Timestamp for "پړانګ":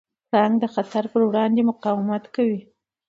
0.29-0.55